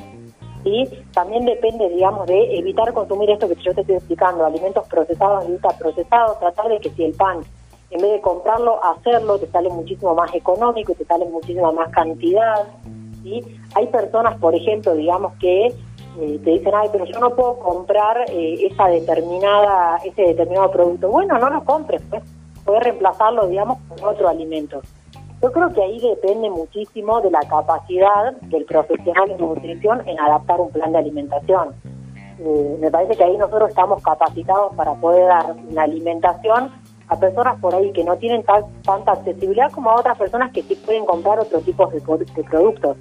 y 0.65 0.87
también 1.13 1.45
depende, 1.45 1.89
digamos, 1.89 2.27
de 2.27 2.59
evitar 2.59 2.93
consumir 2.93 3.31
esto 3.31 3.49
que 3.49 3.55
yo 3.57 3.75
te 3.75 3.81
estoy 3.83 3.97
explicando, 3.97 4.45
alimentos 4.45 4.87
procesados, 4.89 5.45
alimentos 5.45 5.75
procesados, 5.75 6.39
tratar 6.39 6.69
de 6.69 6.81
que 6.81 6.91
si 6.91 7.05
el 7.05 7.15
pan 7.15 7.41
en 7.91 8.03
vez 8.03 8.13
de 8.13 8.21
comprarlo, 8.21 8.83
hacerlo, 8.85 9.39
te 9.39 9.47
sale 9.47 9.71
muchísimo 9.71 10.15
más 10.15 10.35
económico, 10.35 10.95
te 10.95 11.05
sale 11.05 11.25
muchísima 11.25 11.73
más 11.73 11.91
cantidad. 11.91 12.69
¿sí? 13.23 13.43
Hay 13.75 13.87
personas, 13.87 14.39
por 14.39 14.55
ejemplo, 14.55 14.95
digamos 14.95 15.33
que 15.41 15.67
eh, 15.67 16.41
te 16.45 16.51
dicen, 16.51 16.73
ay, 16.75 16.89
pero 16.93 17.07
yo 17.07 17.19
no 17.19 17.31
puedo 17.31 17.59
comprar 17.61 18.27
eh, 18.29 18.67
esa 18.71 18.89
determinada, 18.89 19.99
ese 20.05 20.23
determinado 20.23 20.71
producto. 20.71 21.09
Bueno, 21.09 21.39
no 21.39 21.49
lo 21.49 21.65
compres, 21.65 22.03
pues 22.11 22.23
puedes 22.65 22.83
reemplazarlo, 22.83 23.47
digamos, 23.47 23.79
con 23.89 24.05
otro 24.07 24.29
alimento. 24.29 24.83
Yo 25.41 25.53
creo 25.53 25.73
que 25.73 25.83
ahí 25.83 26.01
depende 26.01 26.51
muchísimo 26.51 27.21
de 27.21 27.31
la 27.31 27.41
capacidad 27.41 28.33
del 28.43 28.65
profesional 28.65 29.29
de 29.29 29.39
nutrición 29.39 30.03
en 30.07 30.19
adaptar 30.19 30.61
un 30.61 30.71
plan 30.71 30.91
de 30.91 30.99
alimentación. 30.99 31.75
Eh, 32.41 32.77
me 32.81 32.91
parece 32.91 33.17
que 33.17 33.25
ahí 33.25 33.37
nosotros 33.37 33.71
estamos 33.71 34.03
capacitados 34.03 34.75
para 34.75 34.95
poder 34.95 35.27
dar 35.29 35.57
una 35.71 35.83
alimentación 35.83 36.71
a 37.09 37.19
personas 37.19 37.59
por 37.61 37.75
ahí 37.75 37.93
que 37.93 38.05
no 38.05 38.17
tienen 38.17 38.45
tanta 38.83 39.13
accesibilidad 39.13 39.71
como 39.73 39.91
a 39.91 39.97
otras 39.97 40.19
personas 40.19 40.53
que 40.53 40.63
sí 40.63 40.75
pueden 40.75 41.05
comprar 41.07 41.41
otro 41.41 41.61
tipo 41.61 41.87
de, 41.87 42.01
productos. 42.01 42.97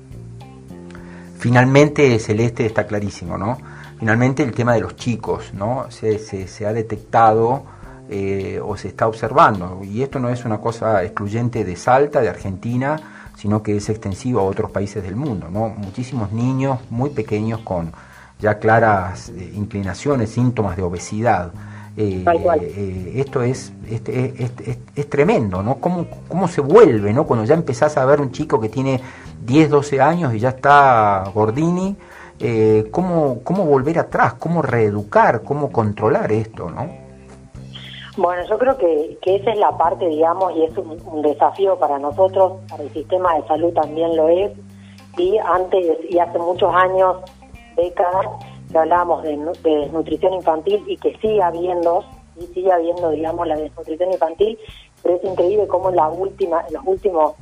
Finalmente, 1.38 2.18
Celeste 2.20 2.66
está 2.66 2.88
clarísimo, 2.88 3.38
¿no? 3.38 3.58
Finalmente 4.00 4.44
el 4.44 4.54
tema 4.54 4.74
de 4.74 4.82
los 4.82 4.96
chicos, 4.96 5.54
¿no? 5.54 5.90
Se, 5.90 6.20
se, 6.20 6.66
ha 6.66 6.74
detectado 6.74 7.64
eh, 8.10 8.62
o 8.64 8.78
se 8.78 8.88
está 8.90 9.08
observando, 9.08 9.82
y 9.84 10.02
esto 10.02 10.20
no 10.20 10.30
es 10.30 10.46
una 10.46 10.60
cosa 10.60 11.04
excluyente 11.04 11.64
de 11.64 11.76
Salta, 11.76 12.22
de 12.22 12.30
Argentina, 12.30 13.00
sino 13.36 13.62
que 13.62 13.78
es 13.78 13.90
extensivo 13.90 14.40
a 14.40 14.44
otros 14.44 14.72
países 14.72 15.04
del 15.04 15.16
mundo, 15.16 15.50
¿no? 15.52 15.70
Muchísimos 15.70 16.32
niños 16.32 16.80
muy 16.90 17.12
pequeños 17.12 17.62
con 17.62 17.92
ya 18.40 18.60
claras 18.60 19.30
eh, 19.30 19.52
inclinaciones, 19.56 20.32
síntomas 20.32 20.76
de 20.76 20.84
obesidad. 20.84 21.52
Eh, 22.00 22.24
eh, 22.28 23.14
esto 23.16 23.42
es, 23.42 23.74
este, 23.90 24.52
es, 24.96 25.10
tremendo, 25.10 25.64
¿no? 25.64 25.78
¿Cómo, 25.78 26.06
¿Cómo 26.28 26.48
se 26.48 26.62
vuelve, 26.62 27.12
¿no? 27.12 27.26
Cuando 27.26 27.44
ya 27.44 27.56
empezás 27.56 27.98
a 27.98 28.06
ver 28.06 28.22
un 28.22 28.32
chico 28.32 28.62
que 28.62 28.70
tiene 28.70 29.02
10, 29.44 29.72
12 29.72 30.00
años 30.00 30.36
y 30.36 30.40
ya 30.40 30.50
está 30.50 31.24
gordini, 31.34 31.98
eh, 32.40 32.88
¿cómo, 32.92 33.42
¿cómo 33.44 33.66
volver 33.66 33.98
atrás? 33.98 34.36
¿Cómo 34.36 34.62
reeducar? 34.62 35.42
¿Cómo 35.42 35.72
controlar 35.72 36.32
esto, 36.32 36.70
no? 36.70 37.07
Bueno, 38.18 38.42
yo 38.50 38.58
creo 38.58 38.76
que, 38.80 39.20
que 39.22 39.36
esa 39.36 39.52
es 39.52 39.60
la 39.60 39.78
parte, 39.78 40.08
digamos, 40.08 40.52
y 40.56 40.64
es 40.64 40.76
un, 40.76 41.22
desafío 41.22 41.78
para 41.78 42.00
nosotros, 42.00 42.54
para 42.68 42.82
el 42.82 42.92
sistema 42.92 43.36
de 43.36 43.46
salud 43.48 43.72
también 43.74 44.18
lo 44.18 44.28
es, 44.28 44.52
y 45.20 45.38
antes 45.38 46.00
y 46.10 46.18
hace 46.18 46.40
muchos 46.40 46.74
años, 46.74 47.18
décadas, 47.76 48.26
que 48.72 48.78
hablábamos 48.80 49.22
de, 49.22 49.38
desnutrición 49.64 50.34
infantil 50.34 50.84
y 50.88 50.98
que 50.98 51.16
sigue 51.18 51.44
habiendo, 51.44 52.04
y 52.42 52.48
sigue 52.48 52.72
habiendo, 52.72 53.12
digamos, 53.12 53.48
la 53.48 53.56
desnutrición 53.56 54.12
infantil, 54.12 54.58
pero 55.04 55.16
es 55.18 55.24
increíble 55.24 55.68
cómo 55.68 55.90
en, 55.90 55.98
la 55.98 56.10
última, 56.10 56.66
en 56.68 56.74
los 56.74 56.88
últimos 56.88 57.34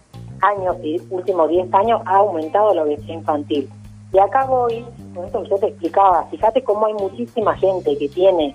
años 0.42 0.76
y 0.84 1.02
últimos 1.10 1.50
10 1.50 1.74
años 1.74 2.02
ha 2.06 2.18
aumentado 2.18 2.74
la 2.74 2.84
obesidad 2.84 3.14
infantil. 3.14 3.70
Y 4.12 4.20
acá 4.20 4.46
voy, 4.46 4.86
con 5.14 5.24
esto 5.24 5.42
que 5.42 5.50
yo 5.50 5.58
te 5.58 5.68
explicaba, 5.68 6.26
fíjate 6.26 6.62
cómo 6.66 6.86
hay 6.86 6.94
muchísima 6.96 7.56
gente 7.56 7.98
que 7.98 8.10
tiene 8.10 8.54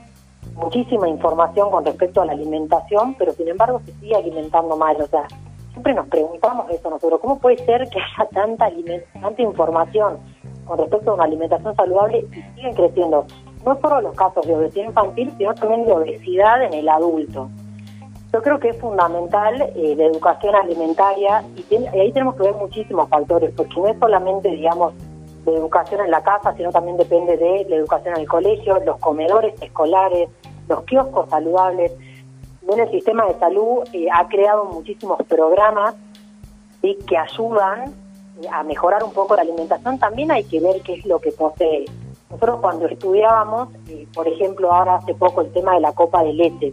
muchísima 0.60 1.08
información 1.08 1.70
con 1.70 1.84
respecto 1.84 2.22
a 2.22 2.26
la 2.26 2.32
alimentación, 2.32 3.14
pero 3.18 3.32
sin 3.32 3.48
embargo 3.48 3.80
se 3.84 3.92
sigue 3.94 4.16
alimentando 4.16 4.76
mal. 4.76 4.96
O 5.00 5.06
sea, 5.06 5.26
siempre 5.72 5.94
nos 5.94 6.06
preguntamos 6.08 6.70
eso 6.70 6.90
nosotros, 6.90 7.20
¿cómo 7.20 7.38
puede 7.38 7.56
ser 7.64 7.88
que 7.88 7.98
haya 7.98 8.28
tanta, 8.30 8.70
tanta 9.20 9.42
información 9.42 10.18
con 10.70 10.78
respecto 10.78 11.10
a 11.10 11.14
una 11.14 11.24
alimentación 11.24 11.74
saludable 11.74 12.24
y 12.30 12.42
siguen 12.54 12.74
creciendo. 12.74 13.26
No 13.66 13.76
solo 13.80 14.00
los 14.02 14.14
casos 14.14 14.46
de 14.46 14.54
obesidad 14.54 14.86
infantil, 14.86 15.32
sino 15.36 15.52
también 15.52 15.84
de 15.84 15.92
obesidad 15.92 16.62
en 16.62 16.74
el 16.74 16.88
adulto. 16.88 17.50
Yo 18.32 18.40
creo 18.40 18.60
que 18.60 18.68
es 18.68 18.76
fundamental 18.78 19.60
eh, 19.74 19.96
la 19.96 20.04
educación 20.04 20.54
alimentaria 20.54 21.42
y, 21.56 21.74
ahí 21.74 22.12
tenemos 22.12 22.36
que 22.36 22.44
ver 22.44 22.54
muchísimos 22.54 23.08
factores, 23.08 23.52
porque 23.56 23.80
no 23.80 23.88
es 23.88 23.98
solamente, 23.98 24.48
digamos, 24.48 24.94
de 25.44 25.56
educación 25.56 26.02
en 26.02 26.12
la 26.12 26.22
casa, 26.22 26.54
sino 26.56 26.70
también 26.70 26.96
depende 26.96 27.36
de 27.36 27.66
la 27.68 27.74
educación 27.74 28.14
en 28.14 28.20
el 28.20 28.28
colegio, 28.28 28.78
los 28.86 28.98
comedores 28.98 29.60
escolares, 29.60 30.28
los 30.70 30.84
kioscos 30.84 31.28
saludables. 31.28 31.92
Bien, 32.62 32.80
el 32.80 32.90
sistema 32.90 33.26
de 33.26 33.38
salud 33.38 33.82
eh, 33.92 34.06
ha 34.12 34.26
creado 34.28 34.64
muchísimos 34.66 35.18
programas 35.28 35.94
que 36.80 37.18
ayudan 37.18 37.92
a 38.50 38.62
mejorar 38.62 39.04
un 39.04 39.12
poco 39.12 39.36
la 39.36 39.42
alimentación, 39.42 39.98
también 39.98 40.30
hay 40.30 40.44
que 40.44 40.60
ver 40.60 40.80
qué 40.80 40.94
es 40.94 41.04
lo 41.04 41.18
que 41.18 41.30
posee. 41.32 41.84
Nosotros 42.30 42.60
cuando 42.60 42.86
estudiábamos, 42.86 43.68
eh, 43.88 44.06
por 44.14 44.26
ejemplo, 44.26 44.72
ahora 44.72 44.96
hace 44.96 45.14
poco 45.14 45.42
el 45.42 45.52
tema 45.52 45.74
de 45.74 45.80
la 45.80 45.92
copa 45.92 46.22
de 46.22 46.32
leche, 46.32 46.72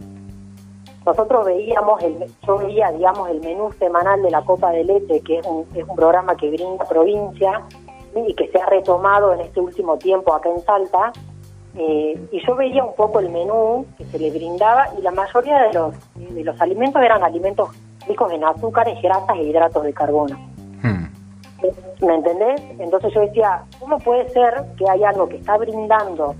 nosotros 1.04 1.44
veíamos, 1.44 2.02
el, 2.02 2.24
yo 2.46 2.58
veía, 2.58 2.90
digamos, 2.92 3.28
el 3.28 3.40
menú 3.40 3.72
semanal 3.72 4.22
de 4.22 4.30
la 4.30 4.42
copa 4.42 4.70
de 4.70 4.84
leche, 4.84 5.20
que 5.20 5.38
es 5.38 5.46
un, 5.46 5.66
es 5.74 5.86
un 5.86 5.96
programa 5.96 6.36
que 6.36 6.50
brinda 6.50 6.84
provincia 6.86 7.62
y 8.14 8.34
que 8.34 8.48
se 8.48 8.58
ha 8.60 8.66
retomado 8.66 9.32
en 9.34 9.40
este 9.40 9.60
último 9.60 9.98
tiempo 9.98 10.32
acá 10.34 10.50
en 10.50 10.60
Salta, 10.62 11.12
eh, 11.78 12.28
y 12.32 12.44
yo 12.44 12.56
veía 12.56 12.84
un 12.84 12.94
poco 12.94 13.20
el 13.20 13.30
menú 13.30 13.86
que 13.96 14.04
se 14.06 14.18
le 14.18 14.30
brindaba 14.30 14.88
y 14.98 15.02
la 15.02 15.12
mayoría 15.12 15.62
de 15.62 15.72
los, 15.72 15.94
de 16.16 16.44
los 16.44 16.60
alimentos 16.60 17.00
eran 17.02 17.22
alimentos 17.22 17.70
ricos 18.06 18.32
en 18.32 18.42
azúcares, 18.42 19.00
grasas 19.00 19.36
e 19.36 19.44
hidratos 19.44 19.84
de 19.84 19.92
carbono. 19.92 20.36
¿Me 22.00 22.14
entendés? 22.14 22.60
Entonces 22.78 23.12
yo 23.12 23.20
decía, 23.20 23.64
¿cómo 23.80 23.98
puede 23.98 24.28
ser 24.30 24.64
que 24.76 24.88
hay 24.88 25.02
algo 25.02 25.28
que 25.28 25.36
está 25.36 25.56
brindando 25.56 26.34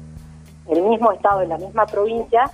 el 0.69 0.83
mismo 0.83 1.11
estado, 1.13 1.43
en 1.43 1.49
la 1.49 1.59
misma 1.59 1.87
provincia, 1.87 2.51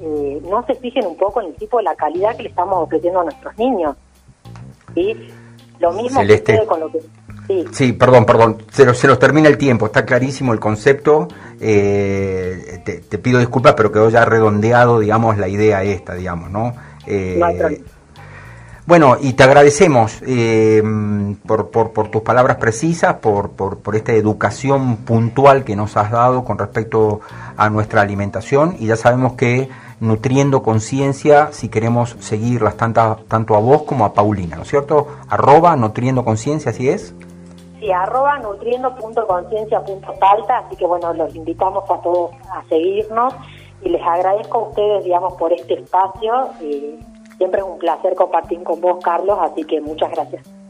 eh, 0.00 0.40
no 0.48 0.64
se 0.66 0.74
fijen 0.74 1.06
un 1.06 1.16
poco 1.16 1.40
en 1.40 1.48
el 1.48 1.54
tipo 1.54 1.78
de 1.78 1.84
la 1.84 1.94
calidad 1.94 2.36
que 2.36 2.44
le 2.44 2.48
estamos 2.48 2.76
ofreciendo 2.78 3.20
a 3.20 3.24
nuestros 3.24 3.56
niños. 3.58 3.96
¿sí? 4.94 5.16
Lo 5.78 5.92
mismo 5.92 6.20
Celeste. 6.20 6.64
con 6.66 6.80
lo 6.80 6.90
que... 6.90 7.00
Sí. 7.72 7.92
perdón, 7.92 8.24
perdón, 8.24 8.58
se, 8.70 8.86
los, 8.86 8.96
se 8.96 9.06
los 9.06 9.18
termina 9.18 9.48
el 9.48 9.58
tiempo, 9.58 9.86
está 9.86 10.06
clarísimo 10.06 10.52
el 10.52 10.60
concepto, 10.60 11.28
eh, 11.64 12.82
te, 12.84 13.18
pido 13.18 13.38
disculpas, 13.38 13.74
pero 13.74 13.92
quedó 13.92 14.10
ya 14.10 14.24
redondeado, 14.24 14.98
digamos, 14.98 15.38
la 15.38 15.46
idea 15.46 15.84
esta, 15.84 16.14
digamos, 16.14 16.50
¿no? 16.50 16.74
Eh, 17.06 17.40
bueno, 18.84 19.16
y 19.20 19.34
te 19.34 19.44
agradecemos 19.44 20.18
eh, 20.26 20.82
por, 21.46 21.70
por, 21.70 22.08
tus 22.10 22.22
palabras 22.22 22.56
precisas, 22.56 23.14
por, 23.14 23.52
por, 23.52 23.78
por, 23.78 23.94
esta 23.94 24.12
educación 24.12 24.96
puntual 24.96 25.62
que 25.62 25.76
nos 25.76 25.96
has 25.96 26.10
dado 26.10 26.44
con 26.44 26.58
respecto 26.58 27.20
a 27.56 27.70
nuestra 27.70 28.02
alimentación 28.02 28.74
y 28.80 28.86
ya 28.86 28.96
sabemos 28.96 29.34
que 29.34 29.68
nutriendo 30.00 30.64
conciencia, 30.64 31.50
si 31.52 31.68
queremos 31.68 32.16
seguirlas 32.18 32.76
tanto, 32.76 33.24
tanto 33.28 33.54
a 33.54 33.60
vos 33.60 33.84
como 33.84 34.04
a 34.04 34.14
Paulina, 34.14 34.56
¿no 34.56 34.62
es 34.62 34.68
cierto? 34.68 35.06
Arroba 35.28 35.76
nutriendo 35.76 36.24
conciencia, 36.24 36.72
¿así 36.72 36.88
es? 36.88 37.14
Sí, 37.82 37.90
arroba 37.90 38.38
nutriendo.conciencia.palta, 38.38 40.58
así 40.58 40.76
que 40.76 40.86
bueno, 40.86 41.12
los 41.14 41.34
invitamos 41.34 41.82
a 41.90 42.00
todos 42.00 42.30
a 42.48 42.62
seguirnos 42.68 43.34
y 43.82 43.88
les 43.88 44.00
agradezco 44.00 44.58
a 44.58 44.68
ustedes, 44.68 45.02
digamos, 45.02 45.34
por 45.34 45.52
este 45.52 45.80
espacio. 45.80 46.50
Eh, 46.60 47.00
siempre 47.38 47.60
es 47.60 47.66
un 47.66 47.78
placer 47.78 48.14
compartir 48.14 48.62
con 48.62 48.80
vos, 48.80 49.02
Carlos, 49.02 49.36
así 49.42 49.64
que 49.64 49.80
muchas 49.80 50.12
gracias. 50.12 50.61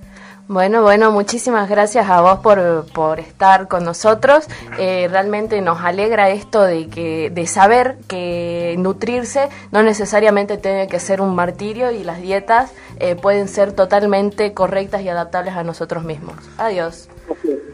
Bueno, 0.49 0.83
bueno, 0.83 1.11
muchísimas 1.13 1.71
gracias 1.71 2.11
a 2.11 2.21
vos 2.21 2.41
por, 2.41 2.87
por 2.93 3.21
estar 3.21 3.69
con 3.69 3.85
nosotros. 3.85 4.47
Eh, 4.79 5.09
realmente 5.11 5.61
nos 5.61 5.81
alegra 5.81 6.31
esto 6.31 6.63
de 6.63 6.89
que 6.89 7.31
de 7.31 7.47
saber 7.47 7.97
que 8.09 8.75
nutrirse 8.79 9.49
no 9.71 9.83
necesariamente 9.83 10.59
tiene 10.59 10.89
que 10.89 10.99
ser 10.99 11.21
un 11.21 11.35
martirio 11.35 11.91
y 11.91 12.05
las 12.05 12.21
dietas 12.21 12.73
eh, 12.99 13.15
pueden 13.15 13.49
ser 13.49 13.73
totalmente 13.73 14.53
correctas 14.53 15.03
y 15.03 15.09
adaptables 15.09 15.55
a 15.55 15.63
nosotros 15.63 16.05
mismos. 16.05 16.37
Adiós. 16.59 17.09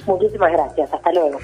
Muchísimas 0.07 0.53
gracias. 0.53 0.93
Hasta 0.93 1.13
luego. 1.13 1.39